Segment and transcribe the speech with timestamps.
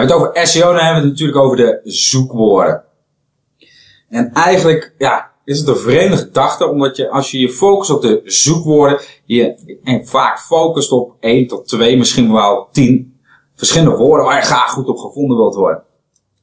[0.00, 2.84] Hebben het over SEO, dan hebben we het natuurlijk over de zoekwoorden.
[4.08, 8.02] En eigenlijk, ja, is het een vreemde gedachte, omdat je, als je je focust op
[8.02, 13.20] de zoekwoorden, je en vaak focust op 1 tot 2, misschien wel 10
[13.54, 15.82] verschillende woorden waar je graag goed op gevonden wilt worden.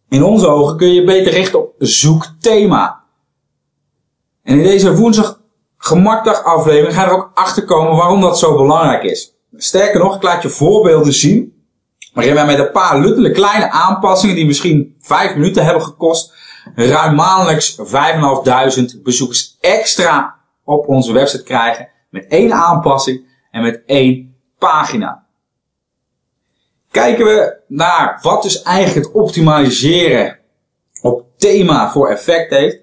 [0.10, 3.04] In onze ogen kun je beter richten op zoekthema.
[4.44, 5.42] En in deze woensdag
[5.78, 9.36] gemakdag aflevering ga je er ook achter komen waarom dat zo belangrijk is.
[9.56, 11.57] Sterker nog, ik laat je voorbeelden zien.
[12.18, 16.34] Waarin wij met een paar luttele kleine aanpassingen die misschien 5 minuten hebben gekost,
[16.76, 21.90] ruim maandelijks 5.500 bezoekers extra op onze website krijgen.
[22.10, 25.26] Met één aanpassing en met één pagina.
[26.92, 30.40] Kijken we naar wat dus eigenlijk het optimaliseren
[31.02, 32.78] op thema voor effect heeft.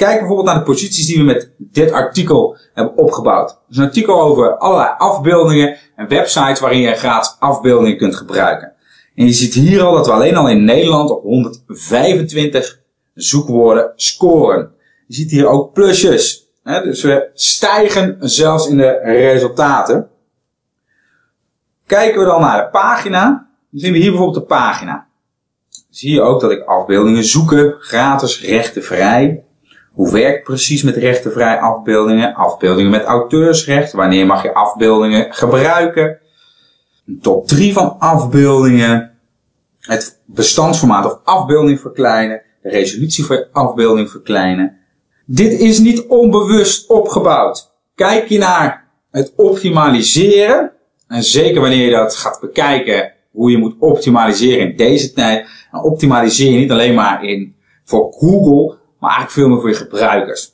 [0.00, 3.58] Kijk bijvoorbeeld naar de posities die we met dit artikel hebben opgebouwd.
[3.70, 8.72] Is een artikel over allerlei afbeeldingen en websites waarin je gratis afbeeldingen kunt gebruiken.
[9.14, 12.80] En je ziet hier al dat we alleen al in Nederland op 125
[13.14, 14.72] zoekwoorden scoren.
[15.06, 16.46] Je ziet hier ook plusjes.
[16.62, 20.08] Dus we stijgen zelfs in de resultaten.
[21.86, 25.06] Kijken we dan naar de pagina, dan zien we hier bijvoorbeeld de pagina.
[25.90, 29.44] Zie je ook dat ik afbeeldingen zoeken, gratis, rechtenvrij.
[29.92, 32.34] Hoe werkt precies met rechtenvrij afbeeldingen?
[32.34, 33.92] Afbeeldingen met auteursrecht.
[33.92, 36.18] Wanneer mag je afbeeldingen gebruiken?
[37.06, 39.18] Een top 3 van afbeeldingen.
[39.80, 42.42] Het bestandsformaat of afbeelding verkleinen.
[42.62, 44.78] De resolutie van je afbeelding verkleinen.
[45.26, 47.72] Dit is niet onbewust opgebouwd.
[47.94, 50.72] Kijk je naar het optimaliseren.
[51.08, 55.48] En zeker wanneer je dat gaat bekijken hoe je moet optimaliseren in deze tijd.
[55.72, 57.54] Dan optimaliseer je niet alleen maar in,
[57.84, 60.52] voor Google, maar eigenlijk veel meer voor je gebruikers.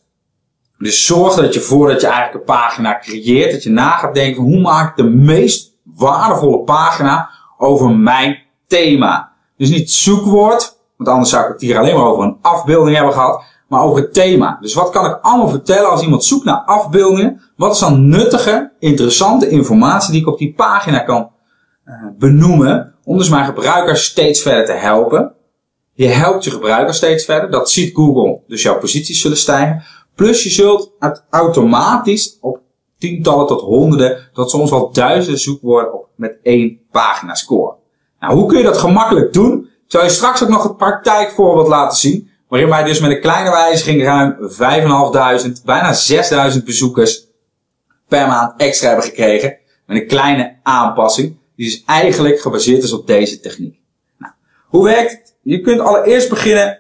[0.78, 4.42] Dus zorg dat je voordat je eigenlijk een pagina creëert, dat je na gaat denken
[4.42, 9.32] hoe maak ik de meest waardevolle pagina over mijn thema.
[9.56, 13.14] Dus niet zoekwoord, want anders zou ik het hier alleen maar over een afbeelding hebben
[13.14, 14.58] gehad, maar over het thema.
[14.60, 17.40] Dus wat kan ik allemaal vertellen als iemand zoekt naar afbeeldingen?
[17.56, 21.30] Wat is dan nuttige, interessante informatie die ik op die pagina kan
[21.86, 25.35] uh, benoemen om dus mijn gebruikers steeds verder te helpen?
[25.96, 27.50] Je helpt je gebruiker steeds verder.
[27.50, 28.40] Dat ziet Google.
[28.46, 29.84] Dus jouw posities zullen stijgen.
[30.14, 32.60] Plus je zult het automatisch op
[32.98, 37.76] tientallen tot honderden, tot soms wel duizenden zoekwoorden op met één pagina scoren.
[38.20, 39.60] Nou, hoe kun je dat gemakkelijk doen?
[39.62, 42.30] Ik zal je straks ook nog het praktijkvoorbeeld laten zien.
[42.48, 44.36] Waarin wij dus met een kleine wijziging ruim
[45.56, 45.94] 5.500, bijna
[46.54, 47.26] 6.000 bezoekers
[48.08, 49.56] per maand extra hebben gekregen.
[49.86, 51.36] Met een kleine aanpassing.
[51.56, 53.80] Die dus eigenlijk gebaseerd is op deze techniek.
[54.18, 54.32] Nou,
[54.68, 55.35] hoe werkt het?
[55.46, 56.78] Je kunt allereerst beginnen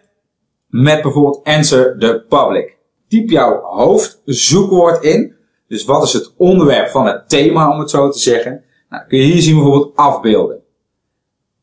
[0.66, 2.76] met bijvoorbeeld answer the public.
[3.08, 5.34] Typ jouw hoofdzoekwoord in.
[5.68, 8.64] Dus wat is het onderwerp van het thema, om het zo te zeggen.
[8.88, 10.62] Nou, kun je hier zien bijvoorbeeld afbeelden.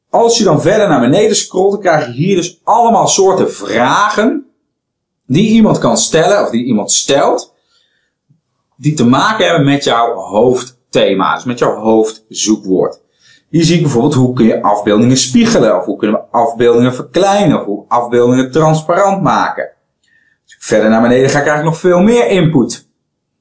[0.09, 4.45] Als je dan verder naar beneden scrolt, dan krijg je hier dus allemaal soorten vragen
[5.25, 7.53] die iemand kan stellen, of die iemand stelt,
[8.77, 13.02] die te maken hebben met jouw hoofdthema, dus met jouw hoofdzoekwoord.
[13.53, 17.59] Hier zie ik bijvoorbeeld hoe kun je afbeeldingen spiegelen, of hoe kunnen we afbeeldingen verkleinen,
[17.59, 19.63] of hoe afbeeldingen transparant maken.
[20.43, 22.89] Als ik verder naar beneden ga, krijg ik nog veel meer input.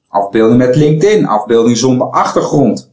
[0.09, 2.93] Afbeelding met LinkedIn, afbeelding zonder achtergrond.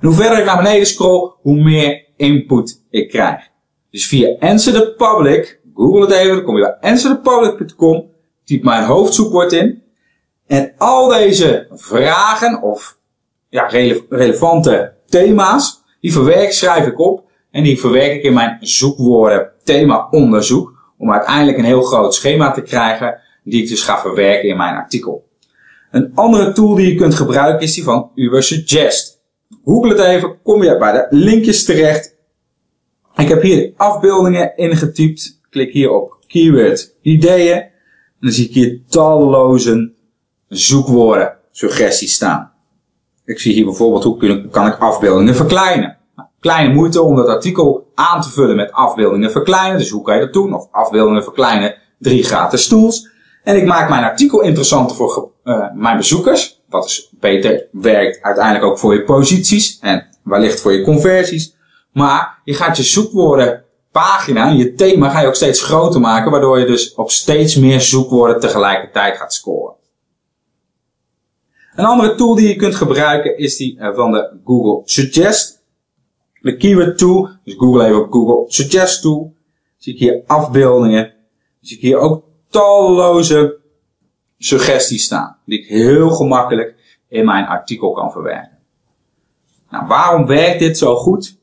[0.00, 3.48] En hoe verder ik naar beneden scroll, hoe meer input ik krijg.
[3.90, 8.10] Dus via Answer the Public, google het even, dan kom je bij answerthepublic.com,
[8.44, 9.82] typ mijn hoofdzoekwoord in.
[10.46, 12.98] En al deze vragen of
[13.48, 18.56] ja, rele relevante thema's, die verwerk, schrijf ik op en die verwerk ik in mijn
[18.60, 20.94] zoekwoorden thema onderzoek.
[20.98, 24.74] Om uiteindelijk een heel groot schema te krijgen die ik dus ga verwerken in mijn
[24.74, 25.28] artikel.
[25.90, 29.20] Een andere tool die je kunt gebruiken is die van Ubersuggest.
[29.64, 32.16] Google het even, kom je bij de linkjes terecht.
[33.16, 35.40] Ik heb hier afbeeldingen ingetypt.
[35.50, 37.60] Klik hier op keyword ideeën.
[37.60, 37.70] En
[38.20, 39.92] dan zie ik hier talloze
[40.48, 42.51] zoekwoorden suggesties staan.
[43.24, 45.96] Ik zie hier bijvoorbeeld hoe kan ik afbeeldingen verkleinen.
[46.16, 49.78] Nou, kleine moeite om dat artikel aan te vullen met afbeeldingen verkleinen.
[49.78, 50.54] Dus hoe kan je dat doen?
[50.54, 53.10] Of afbeeldingen verkleinen, drie gratis tools.
[53.42, 56.62] En ik maak mijn artikel interessanter voor uh, mijn bezoekers.
[56.68, 59.78] Wat dus beter werkt uiteindelijk ook voor je posities.
[59.80, 61.54] En wellicht voor je conversies.
[61.92, 66.30] Maar je gaat je zoekwoorden pagina, je thema ga je ook steeds groter maken.
[66.30, 69.74] Waardoor je dus op steeds meer zoekwoorden tegelijkertijd gaat scoren.
[71.74, 75.64] Een andere tool die je kunt gebruiken is die eh, van de Google Suggest.
[76.40, 77.28] De keyword tool.
[77.44, 79.34] Dus Google even op Google Suggest tool.
[79.76, 81.14] Zie ik hier afbeeldingen.
[81.60, 83.60] Zie ik hier ook talloze
[84.38, 85.36] suggesties staan.
[85.46, 88.58] Die ik heel gemakkelijk in mijn artikel kan verwerken.
[89.70, 91.40] Nou, waarom werkt dit zo goed?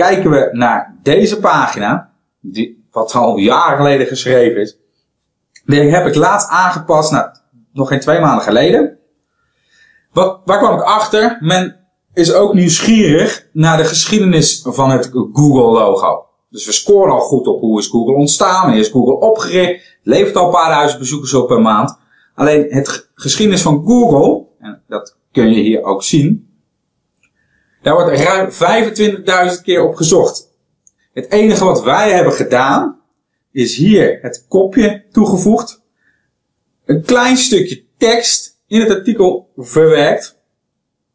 [0.00, 4.78] kijken we naar deze pagina, die, wat al jaren geleden geschreven is.
[5.64, 7.30] Die heb ik laatst aangepast, nou,
[7.72, 8.98] nog geen twee maanden geleden.
[10.12, 11.36] Wat, waar kwam ik achter?
[11.40, 11.80] Men
[12.14, 16.24] is ook nieuwsgierig naar de geschiedenis van het Google-logo.
[16.50, 19.98] Dus we scoren al goed op hoe is Google ontstaan, is Google opgericht.
[20.02, 21.98] Levert al een paar duizend bezoekers op per maand.
[22.34, 26.48] Alleen het geschiedenis van Google, en dat kun je hier ook zien,
[27.82, 28.50] daar wordt ruim
[29.56, 30.48] 25.000 keer op gezocht.
[31.12, 33.00] Het enige wat wij hebben gedaan,
[33.52, 35.82] is hier het kopje toegevoegd.
[36.84, 40.38] Een klein stukje tekst in het artikel verwerkt.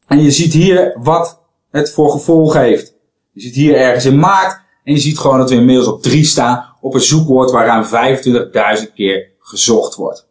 [0.08, 1.42] En je ziet hier wat
[1.72, 2.96] het voor gevolg heeft.
[3.32, 4.62] Je ziet hier ergens in maart.
[4.84, 6.66] En je ziet gewoon dat we inmiddels op 3 staan.
[6.82, 8.16] Op een zoekwoord waar ruim
[8.88, 10.28] 25.000 keer gezocht wordt.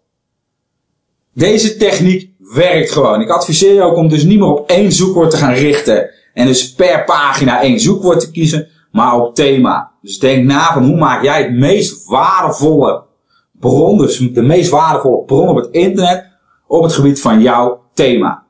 [1.32, 3.20] Deze techniek werkt gewoon.
[3.20, 6.10] Ik adviseer je ook om dus niet meer op één zoekwoord te gaan richten.
[6.34, 9.92] En dus per pagina één zoekwoord te kiezen, maar op thema.
[10.02, 13.04] Dus denk na van hoe maak jij het meest waardevolle
[13.52, 16.33] bron, dus de meest waardevolle bron op het internet,
[16.66, 18.44] op het gebied van jouw thema.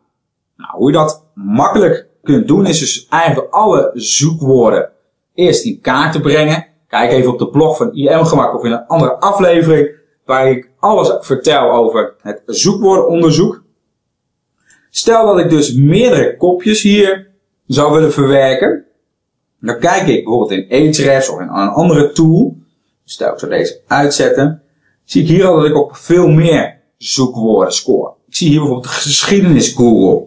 [0.56, 4.90] Nou, hoe je dat makkelijk kunt doen, is dus eigenlijk alle zoekwoorden
[5.34, 6.66] eerst in kaart te brengen.
[6.88, 9.90] Kijk even op de blog van IM Gemak of in een andere aflevering,
[10.24, 13.62] waar ik alles vertel over het zoekwoordenonderzoek.
[14.90, 17.30] Stel dat ik dus meerdere kopjes hier
[17.66, 18.84] zou willen verwerken.
[19.60, 22.56] Dan kijk ik bijvoorbeeld in Ahrefs of in een andere tool.
[23.04, 24.62] Stel ik zou deze uitzetten.
[25.04, 28.12] Zie ik hier al dat ik op veel meer zoekwoorden score.
[28.26, 30.26] Ik zie hier bijvoorbeeld de geschiedenis Google.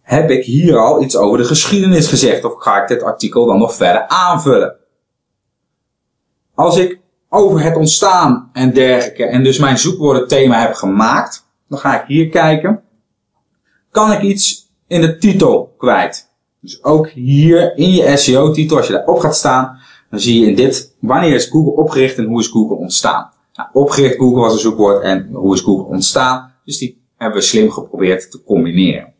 [0.00, 3.58] Heb ik hier al iets over de geschiedenis gezegd of ga ik dit artikel dan
[3.58, 4.76] nog verder aanvullen?
[6.54, 12.00] Als ik over het ontstaan en dergelijke en dus mijn zoekwoordenthema heb gemaakt, dan ga
[12.00, 12.82] ik hier kijken.
[13.90, 16.28] Kan ik iets in de titel kwijt.
[16.60, 19.78] Dus ook hier in je SEO-titel, als je daarop gaat staan,
[20.10, 23.30] dan zie je in dit, wanneer is Google opgericht en hoe is Google ontstaan.
[23.60, 26.54] Nou, opgericht Google was een zoekwoord en hoe is Google ontstaan.
[26.64, 29.12] Dus die hebben we slim geprobeerd te combineren.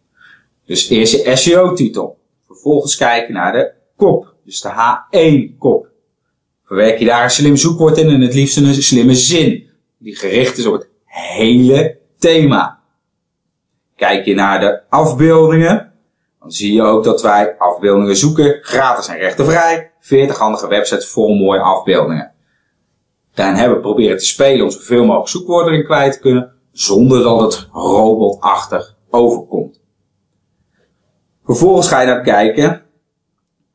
[0.65, 2.19] Dus eerst je SEO-titel.
[2.47, 4.35] Vervolgens kijken naar de kop.
[4.45, 5.89] Dus de H1-kop.
[6.65, 9.71] Verwerk je daar een slim zoekwoord in en het liefst een slimme zin.
[9.99, 12.81] Die gericht is op het hele thema.
[13.97, 15.93] Kijk je naar de afbeeldingen,
[16.41, 19.91] dan zie je ook dat wij afbeeldingen zoeken, gratis en rechtenvrij.
[20.01, 22.30] 40 handige websites vol mooie afbeeldingen.
[23.35, 27.23] Daarin hebben we proberen te spelen om zoveel mogelijk zoekwoorden in kwijt te kunnen, zonder
[27.23, 29.81] dat het robotachtig overkomt.
[31.45, 32.83] Vervolgens ga je naar kijken.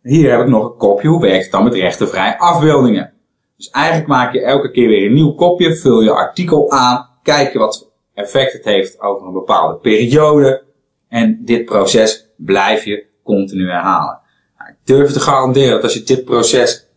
[0.02, 1.08] Hier heb ik nog een kopje.
[1.08, 3.14] Hoe werkt het dan met rechtenvrij afbeeldingen?
[3.58, 7.54] Dus eigenlijk maak je elke keer weer een nieuw kopje, vul je artikel aan, kijk
[7.54, 10.64] je wat effect het heeft over een bepaalde periode.
[11.08, 14.20] En dit proces blijf je continu herhalen.
[14.58, 16.88] Nou, ik durf te garanderen dat als je dit proces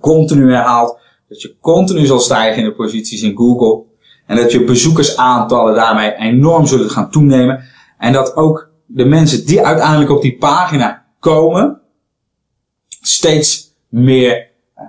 [0.00, 1.00] continu herhaalt,
[1.32, 3.82] dat je continu zal stijgen in de posities in Google.
[4.26, 7.64] En dat je bezoekersaantallen daarmee enorm zullen gaan toenemen.
[7.98, 11.80] En dat ook de mensen die uiteindelijk op die pagina komen,
[13.00, 14.84] steeds meer uh,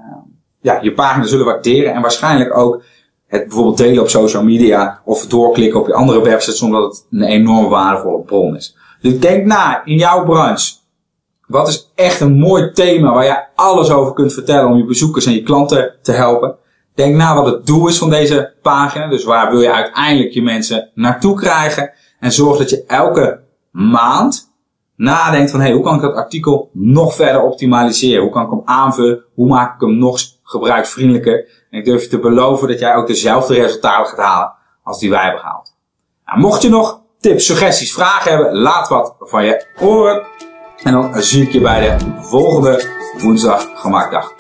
[0.62, 1.94] ja, je pagina zullen waarderen.
[1.94, 2.84] En waarschijnlijk ook
[3.28, 7.24] het bijvoorbeeld delen op social media of doorklikken op je andere websites omdat het een
[7.24, 8.78] enorm waardevolle bron is.
[9.02, 10.74] Dus denk na in jouw branche.
[11.48, 15.26] Wat is echt een mooi thema waar je alles over kunt vertellen om je bezoekers
[15.26, 16.56] en je klanten te helpen?
[16.96, 19.08] Denk na wat het doel is van deze pagina.
[19.08, 21.92] Dus waar wil je uiteindelijk je mensen naartoe krijgen?
[22.20, 23.40] En zorg dat je elke
[23.72, 24.52] maand
[24.96, 28.24] nadenkt van hey, hoe kan ik dat artikel nog verder optimaliseren?
[28.24, 29.24] Hoe kan ik hem aanvullen?
[29.34, 31.66] Hoe maak ik hem nog gebruiksvriendelijker?
[31.70, 35.10] En ik durf je te beloven dat jij ook dezelfde resultaten gaat halen als die
[35.10, 35.76] wij hebben gehaald.
[36.26, 40.24] Nou, mocht je nog tips, suggesties, vragen hebben, laat wat van je horen.
[40.84, 42.84] En dan zie ik je bij de volgende
[43.22, 44.34] woensdag gemaakdag.